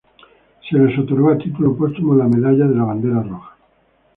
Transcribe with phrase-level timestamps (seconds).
[0.67, 3.55] Se les otorgó a título póstumo la medalla de la Bandera Roja.